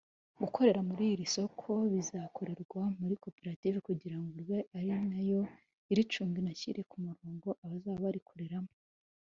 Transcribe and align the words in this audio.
Gukorera 0.41 0.79
muri 0.89 1.03
iri 1.13 1.25
soko 1.35 1.69
bizakorerwa 1.93 2.81
muri 2.99 3.13
koperative 3.23 3.77
kugira 3.87 4.17
ngo 4.21 4.33
ibe 4.41 4.59
ari 4.77 4.89
nayo 5.11 5.41
iricunga 5.91 6.35
inashyire 6.41 6.81
ku 6.89 6.95
murongo 7.05 7.47
abazaba 7.65 8.03
barikoreramo 8.05 8.71